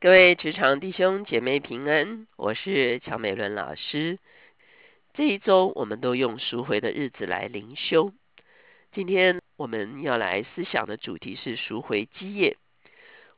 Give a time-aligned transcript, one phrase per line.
[0.00, 4.20] 各位职场弟兄姐妹平安，我是乔美伦老师。
[5.12, 8.12] 这一周我们都用赎回的日子来灵修。
[8.92, 12.56] 今天我们要来思想的主题是赎回基业。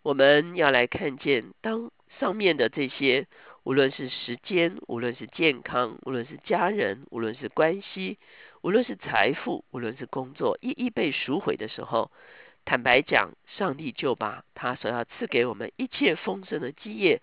[0.02, 3.26] 我们要来看见，当上面的这些，
[3.64, 8.18] 无论是时间，无论是健康，无论是家人，无论是关系，
[8.60, 12.10] 无论是财富，无论是工作，一一被赎回的时候。
[12.64, 17.20] 坦白讲，上帝就把他所要赐给我们一切丰盛的基业，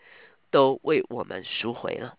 [0.52, 2.18] 都为我们赎回了。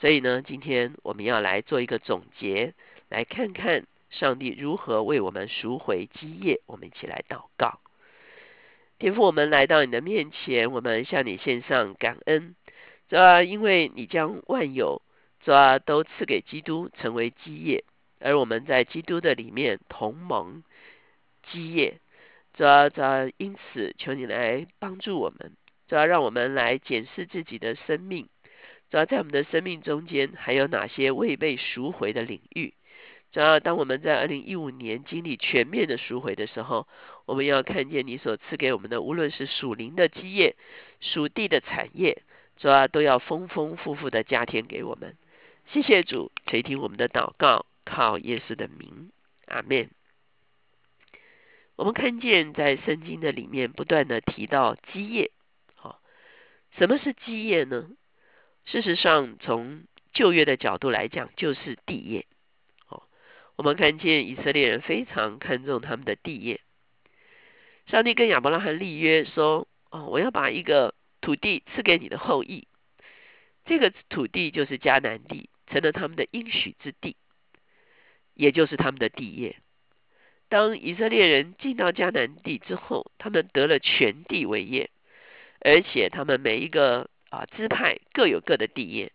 [0.00, 2.74] 所以呢，今天我们要来做一个总结，
[3.08, 6.60] 来看看上帝如何为我们赎回基业。
[6.66, 7.80] 我们一起来祷告，
[8.98, 12.54] 天父，我们来到你的面前，我们向你献上感恩，
[13.08, 15.00] 主啊，因为你将万有
[15.40, 17.84] 主啊都赐给基督成为基业，
[18.20, 20.62] 而我们在基督的里面同盟
[21.50, 22.00] 基业。
[22.54, 25.52] 主要，主要，因此，求你来帮助我们，
[25.88, 28.28] 主要让我们来检视自己的生命，
[28.90, 32.74] 主要在我们的生命中间还有哪些未被赎回的领域。
[33.32, 36.86] 主要当我们在二零一五年经历全面的赎回的时候，
[37.24, 40.54] 我们要看见你所赐给我们的，无论是属灵的基业、
[41.00, 42.22] 属地的产业，
[42.58, 45.16] 主要都要丰丰富富的加添给我们。
[45.68, 49.10] 谢谢主垂听我们的祷告，靠耶稣的名，
[49.46, 49.88] 阿门。
[51.76, 55.30] 我们看见在圣经的里面不断的提到基业，
[55.74, 56.00] 好，
[56.76, 57.88] 什么是基业呢？
[58.64, 62.26] 事实上，从旧约的角度来讲，就是地业。
[62.86, 63.02] 哦，
[63.56, 66.60] 我们看见以色列人非常看重他们的地业。
[67.86, 72.68] 上帝跟亚伯拉罕立约说：“哦，我要把一个土地赐给你的后裔，
[73.64, 77.16] 这个土地就是迦南地，成了他们的应许之地，
[78.34, 79.56] 也就是他们的地业。”
[80.52, 84.90] 当以色列人进到迦南地之后，他们得了全地为业，
[85.60, 89.12] 而且他们每一个啊支派各有各的地业，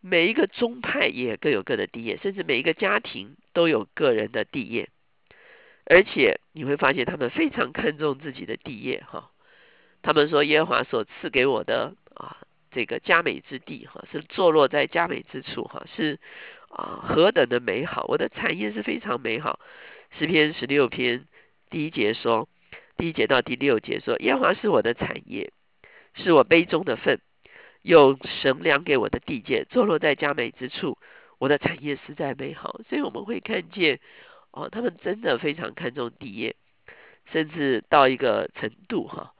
[0.00, 4.88] 每一个宗派也各有各的地业，甚至每一个家庭都有个人的地业，
[5.84, 9.32] 而且你会发现他们非常看重自己的地业哈。
[10.02, 12.36] 他们说耶和华所赐给我的啊
[12.70, 16.20] 这个佳美之地哈，是坐落在佳美之处哈，是
[16.68, 19.58] 啊何等的美好，我的产业是非常美好。
[20.16, 21.26] 诗篇十六篇
[21.70, 22.48] 第一节说，
[22.96, 25.52] 第一节到第六节说，耶和华是我的产业，
[26.14, 27.20] 是我杯中的份，
[27.82, 30.98] 有神粮给我的地界，坐落在佳美之处，
[31.38, 32.80] 我的产业实在美好。
[32.88, 34.00] 所以我们会看见，
[34.50, 36.56] 哦，他们真的非常看重地业，
[37.30, 39.34] 甚至到一个程度哈，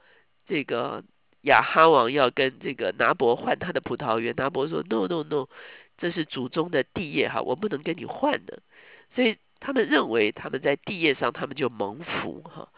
[0.46, 1.02] 这个
[1.40, 5.48] 亚哈王要跟这个拿伯换他的葡萄园，拿伯说，no no no，
[5.96, 8.62] 这是祖宗的地业哈，我不能跟你换的，
[9.16, 9.36] 所以。
[9.60, 12.72] 他们认为他们在地业上，他们就蒙福哈。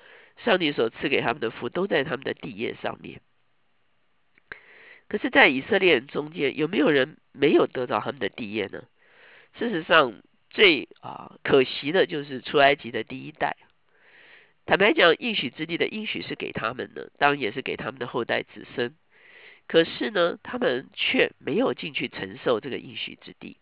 [0.44, 3.20] 上帝所赐给他们的福都在他们的地业上面。
[5.08, 8.84] 可是，在以色列人中间，有没有人没有得到他们的地业呢？
[9.58, 13.56] 事实上，最啊可惜的就是出埃及的第一代。
[14.66, 18.94] 坦白讲，应许之地的应许是给他们的，当然也是给他们的后代子孙。
[19.66, 23.56] 可是呢，他们却没有进去承受这个应许之地。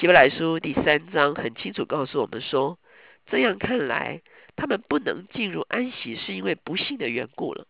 [0.00, 2.80] 希伯来书第三章很清楚告诉我们说，
[3.26, 4.22] 这样看来，
[4.56, 7.68] 他们不能进入安息，是因为不幸的缘故了。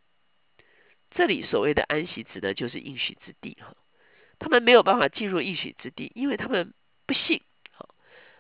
[1.11, 3.77] 这里所谓的安息，指的就是应许之地哈。
[4.39, 6.73] 他们没有办法进入应许之地，因为他们
[7.07, 7.43] 不信，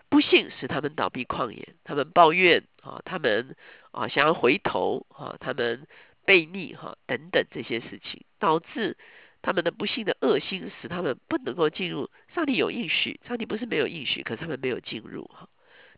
[0.09, 3.55] 不信使他们倒闭旷野，他们抱怨啊，他们
[3.91, 5.87] 啊想要回头啊，他们
[6.25, 8.97] 悖逆哈等等这些事情，导致。
[9.45, 15.51] 他们的不幸的恶心使他们不能够进入上帝有应许，上帝不是没有应许，可是他们没有进入哈，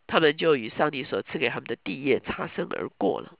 [0.05, 3.35] 他们就与上帝所赐给他们的地业擦身而过了。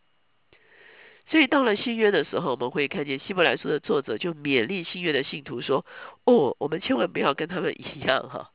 [1.30, 5.86] 所以到了新约的时候，我们会看见希伯来书的作者就勉励新约的信徒说
[6.24, 8.52] ：“哦，我们千万不要跟他们一样哈。”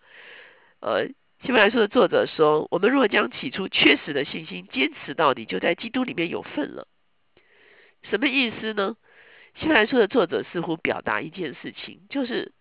[0.80, 1.06] 呃，
[1.42, 6.88] 希伯来书的作者说：“我们若将起初缺失的信心坚持到底，就在基督里面有份了。”
[8.08, 8.96] 什么意思呢？
[9.54, 12.52] 新来书的作者似乎表达一件事情，就是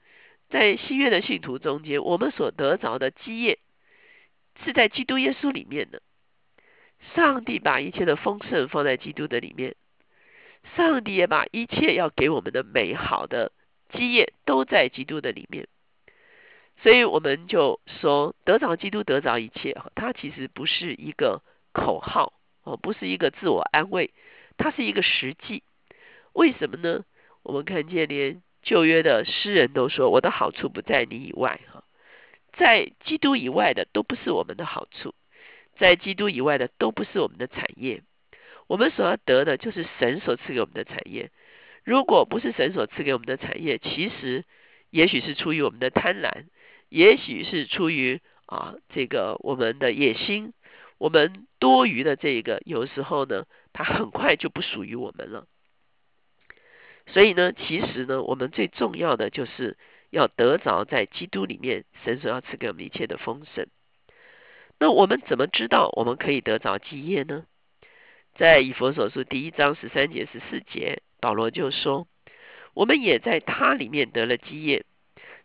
[0.50, 3.60] 在新约的信徒中间，我们所得着的基业
[4.64, 6.02] 是在基督耶稣里面的。
[7.16, 9.76] 上帝把一切的丰盛放在基督的里面，
[10.76, 13.52] 上帝也把一切要给我们的美好的
[13.94, 15.68] 基业都在基督的里面。
[16.84, 19.76] 所以我们就说，得着基督，得着一切。
[19.96, 21.42] 它其实不是一个
[21.74, 22.34] 口号，
[22.64, 24.14] 哦，不是一个自我安慰，
[24.58, 25.64] 它是一个实际。
[26.34, 27.04] 为什么呢？
[27.44, 31.84] 我们看见连旧约的诗人都说：“我的好处不在你以外，哈，
[32.54, 35.16] 在基督以外的都不是我们的好处，
[35.78, 38.04] 在基督以外的都不是我们的产业。
[38.68, 41.32] 我们所要得的就是神所赐给我们的产业。
[41.84, 44.46] 如果不是神所赐给我们的产业，其实
[44.92, 46.46] 也许是出于我们的贪婪，
[46.90, 50.54] 也许是出于啊这个我们的野心，
[51.00, 55.48] 我们多余的这个，有时候呢，它很快就不属于我们了。
[57.08, 59.78] 所以呢，其实呢，我们最重要的就是
[60.10, 63.68] 要得着在基督里面神所要赐给我们一切的丰盛。
[64.80, 67.46] 那我们怎么知道我们可以得着基业呢？
[68.36, 72.08] 在以佛所书第一章十三节十四节，保罗就说
[72.74, 74.86] ：“我们也在他里面得了基业。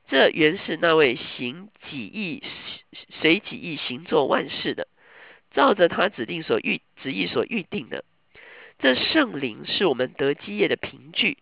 [0.08, 2.44] 这原是那位行己意、
[3.20, 4.86] 随己意行作万事的，
[5.50, 8.04] 照着他指定所预旨意所预定的。
[8.78, 11.38] 这圣灵是我们得基业的凭据。”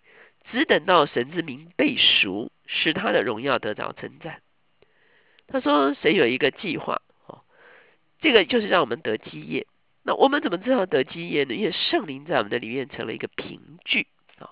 [0.50, 4.42] 只等到神之名被赎，使他的荣耀得着称赞。
[5.48, 7.00] 他说：“谁有一个计划？
[7.26, 7.42] 哦，
[8.20, 9.66] 这个就是让我们得基业。
[10.02, 11.54] 那我们怎么知道得基业呢？
[11.54, 14.06] 因为圣灵在我们的里面成了一个凭据
[14.38, 14.50] 啊。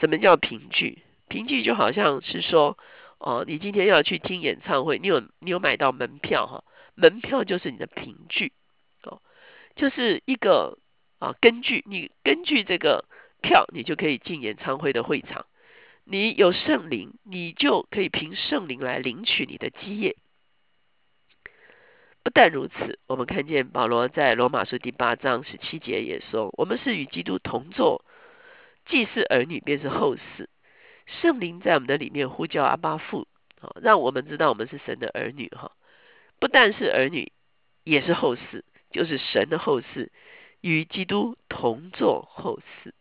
[0.00, 1.02] 什么叫凭据？
[1.28, 2.76] 凭据就好像是说，
[3.18, 6.64] 哦，你今天要去听演唱会，你有你有买到门票哈？
[6.94, 8.52] 门票就是你的凭据
[9.04, 9.20] 哦，
[9.76, 10.78] 就是一个
[11.18, 13.04] 啊，根据你根据这个。”
[13.40, 15.46] 票，你就可以进演唱会的会场。
[16.04, 20.16] 你有圣灵，你就可以凭圣灵来领取你的基业。
[22.22, 28.04] 不但如此，我们看见保罗在罗马书第八章十七节也说：“我们是与基督同坐，
[28.86, 30.50] 既是儿女，便是后世。
[31.06, 33.26] 圣灵在我们的里面呼叫阿巴父，
[33.60, 35.48] 啊，让我们知道我们是神的儿女。
[35.48, 35.72] 哈，
[36.38, 37.32] 不但是儿女，
[37.84, 40.12] 也是后世，就是神的后世，
[40.60, 42.94] 与基督同坐后世。”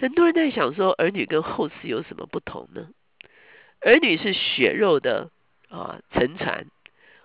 [0.00, 2.88] 很多人在想说，儿女跟后世有什么不同呢？
[3.82, 5.30] 儿女是血肉的
[5.68, 6.64] 啊，成传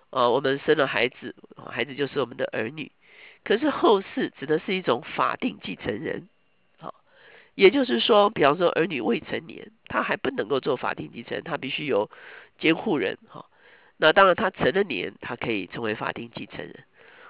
[0.10, 1.34] 啊，我们生了孩子，
[1.72, 2.92] 孩子就是我们的儿女。
[3.46, 6.28] 可是后世指的是一种法定继承人，
[6.78, 6.94] 好，
[7.54, 12.12] 也就是说，比方说儿女未成年，他还不能够做法定继承，他必须有
[12.60, 13.46] 监护人哈。
[13.96, 16.84] 那当然，他成了年，他可以成为法定继承人，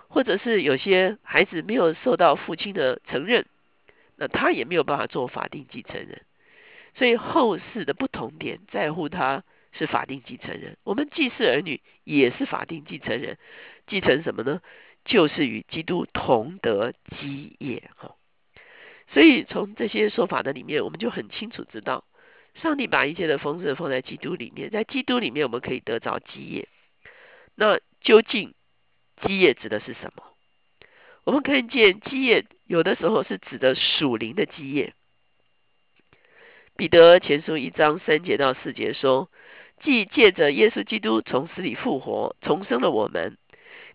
[0.08, 3.46] 或者是有些孩子没有受到父亲的承认。
[4.18, 6.22] 那他也没有办法做法定继承人，
[6.96, 10.78] 所以后世的不同点在乎他是法定继承人。
[10.84, 13.38] 我们既是儿女也是法定继承人，
[13.88, 14.62] 继承什么呢？
[15.04, 18.16] 就是与基督同得基业哈。
[19.10, 22.06] 所以从这些说法的里面，我们就很清楚知道，
[22.56, 26.68] 上帝把一切的丰盛放在基督里面，在基督里面我们可以得着基业。
[27.54, 28.54] 那究竟
[29.22, 30.24] 基业指的是什么？
[31.26, 34.94] 我们看见基业有的时候是指的属灵的基业。
[36.78, 39.32] 彼得前书一章三节到四节说
[39.82, 43.38] ：“既借着耶稣基督从死里复活，重生了我们，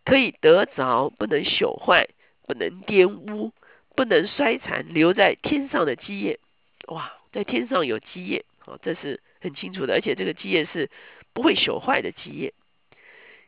[0.05, 2.09] 可以得着不能朽坏、
[2.49, 3.53] 不能玷污、
[3.95, 6.41] 不能衰残、留在天上的基业。”
[6.89, 10.91] 哇，在天上有基业，哦，这是很清楚的，而且这个基业是
[11.33, 12.55] 不会朽坏的基业。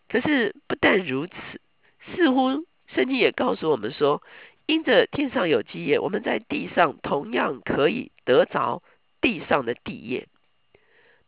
[0.08, 1.34] 可是不但如此，
[2.14, 2.64] 似乎。
[2.94, 4.22] 圣经也告诉我们说，
[4.66, 8.82] 因着天上有基业，我们在地上同样可以得着
[9.20, 10.28] 地上的地业。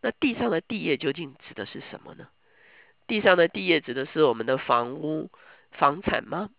[0.01, 2.29] 那地上的地业究竟指的是什么呢？
[3.07, 5.31] 地上的地业指的是我们的房屋、
[5.73, 6.51] 房产吗？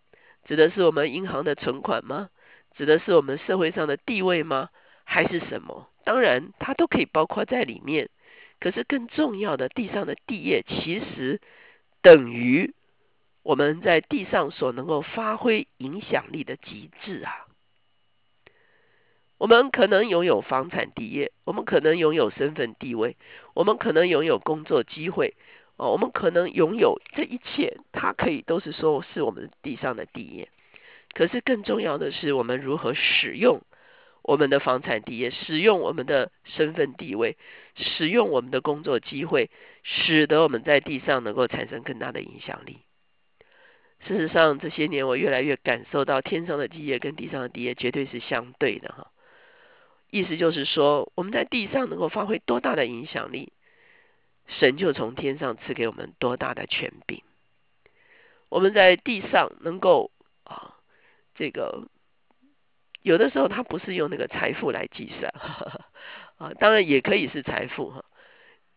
[0.44, 2.28] 指的是我们银行的存款吗？
[2.76, 4.70] 指的是我们社会上的地位吗？
[5.04, 5.88] 还是什么？
[6.04, 8.10] 当然，它都可以包括在里面。
[8.58, 11.40] 可是更重要的，地上的地业其实
[12.02, 12.74] 等于。
[13.46, 17.46] 我们在地上所能够发挥影响力的极致啊！
[19.38, 23.16] 我们可能拥有房产地业，我们可能拥有身份地位，
[23.54, 25.36] 我们可能拥有工作机会，
[25.76, 30.48] 哦，我们可能拥有这一切，它可以都是说是我们地上的地业。
[31.14, 33.60] 可是更重要的是，我们如何使用
[34.22, 37.36] 我们的房产地业，使用我们的身份地位，
[37.76, 39.50] 使用我们的工作机会，
[39.84, 42.78] 使得我们在地上能够产生更大的影响力。
[44.06, 49.10] 事实上，这些年我越来越感受到，天上的地业跟地上的地业绝对是相对的哈。
[50.10, 53.52] 意思就是说，我们在地上能够发挥多大的影响力，
[54.46, 57.22] 神就从天上赐给我们多大的权柄。
[58.48, 60.12] 我们在地上能够
[60.44, 60.76] 啊，
[61.34, 61.88] 这个
[63.02, 65.34] 有的时候他不是用那个财富来计算
[66.38, 68.04] 啊，当然也可以是财富哈，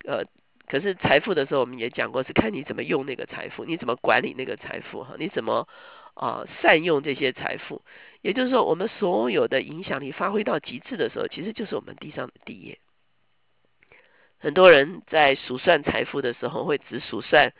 [0.05, 0.25] 呃。
[0.69, 5.67] 可是财富的时候，我们也讲过，是看你怎么用那个财富，你怎么管理那个财富哈，你怎么
[6.13, 7.81] 啊善用这些财富。
[8.21, 12.77] 也就是说，我们所有的影响力发挥到极致的时候，其实就是我们地上的地业。
[14.39, 17.51] 很多人在数算财富的时候，会只数算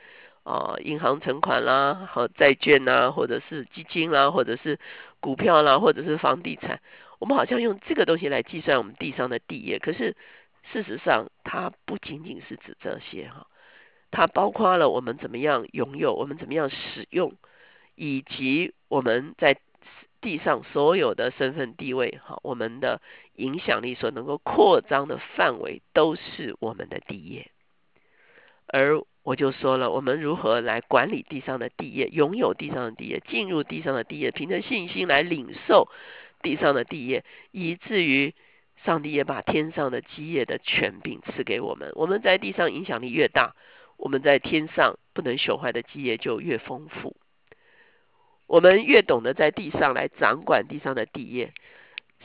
[0.44, 4.80] 啊银行存款啦、和债券啦，或者是基金啦，或者是
[5.20, 6.80] 股票啦，或者是房地产。
[7.20, 10.16] 我们好像用这个东西来计算我们地上的地业，可是
[10.72, 13.48] 事实上它不仅仅是指这些哈，
[14.12, 17.34] 它包括了我们怎么样拥有，我们怎么样使用，
[17.96, 19.58] 以及我们在
[20.22, 23.02] 地上所有的身份地位哈，我们的
[23.36, 27.52] 影响力所能够扩张的范围都是我们的地业，
[28.68, 29.02] 而。
[29.22, 35.88] 我就说了，我们如何来管理地上的地业，拥有地上的地业，进入地上的地业，凭着信心来领受
[36.42, 38.34] 地上的地业，以至于
[38.86, 41.92] 上帝也把天上的基业的权柄赐给我们。
[41.96, 43.56] 我们在地上影响力越大，
[43.98, 47.16] 我们在天上不能朽坏的基业就越丰富。
[48.48, 51.54] 我们越懂得在地上来掌管地上的地业，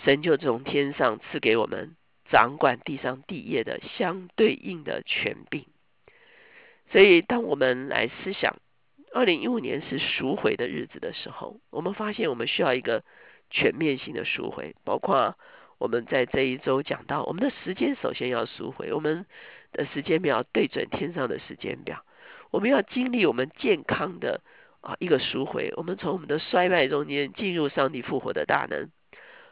[0.04, 1.96] 神就从天上赐给我们
[2.30, 5.66] 掌管地上地业的相对应的权柄。
[6.90, 8.56] 所以，当我们来思想
[9.12, 13.02] 二零一五年是赎回的日子的时候，我们发现我们需要一个
[13.50, 15.36] 全面性的赎回，包括
[15.78, 19.26] 我们在这一周讲到，我们的时间首先要赎回，我们
[19.72, 22.04] 的时间表对准天上的时间表，
[22.50, 24.40] 我们要经历我们健康的
[24.80, 28.90] 啊一个赎回，我们从我们的衰败中间进入上帝复活的大能，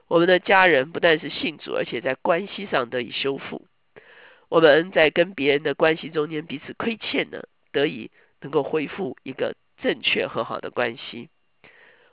[0.09, 3.67] 我们的家人不但是信主，而且在关系上得以修复。
[4.49, 8.11] 我们在跟别人的关系中间彼此亏欠呢，得以
[8.43, 11.31] 能够恢复一个正确和好的关系。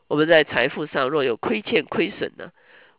[0.07, 2.51] 我们在财富上若有亏欠亏损呢，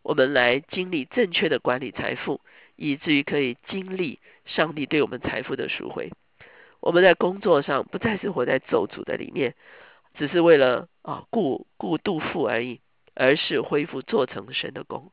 [0.03, 2.41] 我们来经历正确的管理财富，
[2.77, 6.11] 以至于可以经历上帝对我们财富的赎回。
[6.81, 9.55] 我们在工作上不再是活在咒诅的里面，
[10.15, 12.81] 只是为了啊顾顾度富而已，
[13.15, 15.13] 而是恢复做成神的功。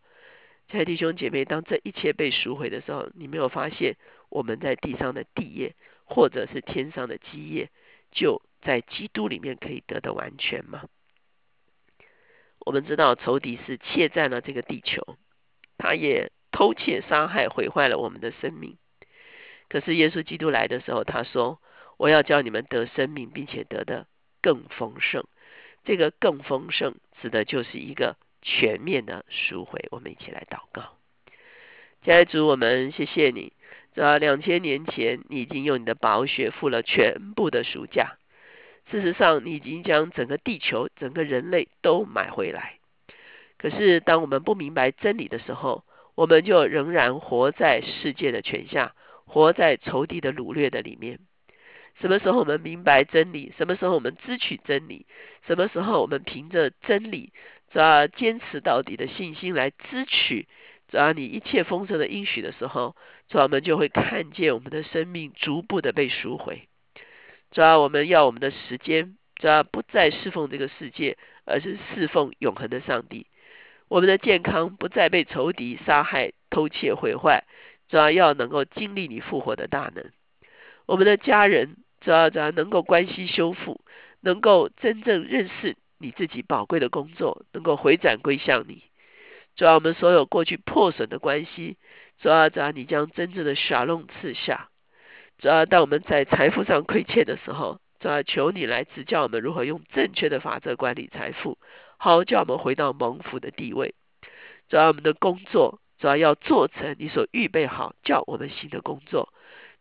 [0.69, 3.95] 亲爱的弟兄姐妹，当这一切被赎回的时候，你没有发现？
[4.29, 7.69] 我们在地上的地业，或者是天上的基业，
[8.11, 10.83] 就在基督里面可以得的完全吗？
[12.67, 15.15] 我们知道仇敌是窃占了这个地球，
[15.77, 18.75] 他也偷窃、杀害、毁坏了我们的生命。
[19.69, 21.61] 可是耶稣基督来的时候，他说
[21.95, 24.05] ：“我要叫你们得生命，并且得的
[24.41, 25.23] 更丰盛。”
[25.85, 29.87] 这个更丰盛，指的就是一个全面的赎回。
[29.89, 30.97] 我们一起来祷告，
[32.03, 33.53] 家主，我们谢谢你。
[33.93, 38.17] 在两千年前，你已经用你的宝血付了全部的赎价。
[38.89, 42.79] 事实上，你已经将整个地球、整个人类都买回来。
[43.57, 45.83] 可是，当我们不明白真理的时候，
[46.15, 48.93] 我们就仍然活在世界的权下，
[49.25, 51.19] 活在仇敌的掳掠的里面。
[51.99, 53.51] 什么时候我们明白真理？
[53.57, 55.05] 什么时候我们支取真理？
[55.47, 57.33] 什么时候我们凭着真理，
[57.71, 60.47] 这坚持到底的信心来支取？
[60.89, 62.95] 只要你一切丰盛的应许的时候，
[63.27, 66.67] 主我们就会看见我们的生命逐步的被赎回。
[67.57, 73.25] 主要我们要我们的时间，主要不再侍奉这个世界，而是侍奉永恒的上帝。
[73.87, 77.45] 我们的健康不再被仇敌杀害、偷窃、毁坏，
[77.89, 80.05] 主要要能够经历你复活的大能。
[80.85, 83.81] 我们的家人，主要主要能够关系修复，
[84.21, 88.83] 能够真正认识你自己宝贵的工作，能够回转归向你。
[89.55, 91.77] 主要我们所有过去破损的关系，
[92.21, 94.69] 主要主要你将真正的沙龙赐下。
[95.37, 101.57] 主要当我们在财富上亏欠的时候，主要求你来指教我们如何用正确的法则管理财富，
[101.97, 103.93] 好叫我们回到蒙福的地位。
[104.67, 109.31] 主要我们的工作，主要要做成你所预备好叫我们新的工作，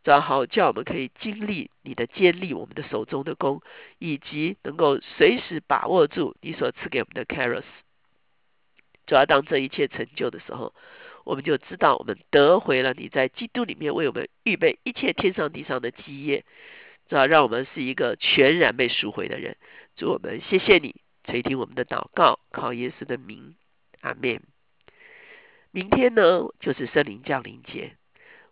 [0.04, 3.62] 主要好叫我们可以经历你的坚立我们的手中的工，
[3.98, 7.64] 以及能够随时把握住你所赐给我们的 caros。
[9.06, 10.74] 主要当这一切成就的时候，
[11.26, 16.44] 我们就知道我们得回了你在基督里面为我们预备一切天上地上的基业，
[17.08, 19.56] 主要让我们是一个全然被赎回的人。
[19.96, 23.56] 主我们谢谢你垂听我们的祷告，靠耶稣的名，
[24.02, 24.40] 阿门。
[25.72, 27.96] 明天呢就是圣灵降临节，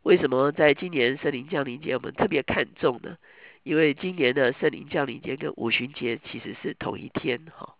[0.02, 3.16] 为什么在今年圣灵降临节我们特别看重呢？
[3.62, 7.76] 因为今年的圣灵降临节跟五旬节其实是同一天哈。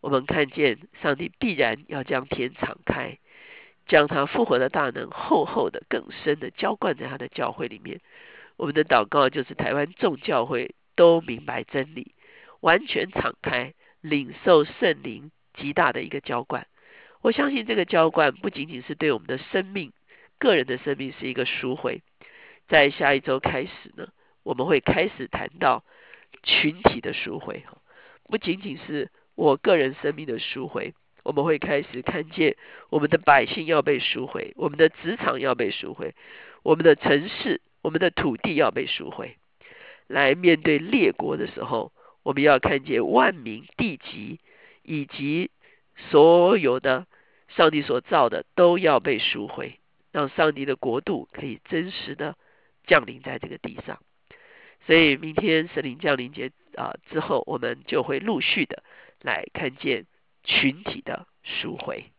[0.00, 3.18] 我们看见上帝必然要将天敞开，
[3.90, 8.00] 将他复活的大能厚厚的、更深的浇灌在他的教会里面。
[8.56, 12.14] 我们的祷告就是台湾众教会都明白真理，
[12.60, 16.68] 完全敞开，领受圣灵极大的一个浇灌。
[17.20, 19.92] 我相信这个浇灌不仅仅是对我们的生命、
[20.38, 22.00] 个人的生命是一个赎回。
[22.68, 24.06] 在下一周开始呢，
[24.44, 25.82] 我们会开始谈到
[26.44, 27.64] 群体的赎回，
[28.28, 29.10] 不仅仅是。
[29.36, 30.92] 我个人生命的赎回，
[31.30, 32.56] 我们会开始看见
[32.88, 36.16] 我们的百姓要被赎回，我们的职场要被赎回，
[36.64, 39.36] 我们的城市、我们的土地要被赎回。
[40.08, 41.92] 来面对列国的时候，
[42.24, 44.40] 我们要看见万民、地级
[44.82, 45.52] 以及
[46.10, 47.06] 所有的
[47.46, 49.78] 上帝所造的都要被赎回，
[50.10, 52.34] 让上帝的国度可以真实的
[52.88, 54.00] 降临在这个地上。
[54.84, 58.82] 所以明天神灵降临节啊之后，我们就会陆续的
[59.22, 60.06] 来看见
[60.44, 62.12] 群体的赎回。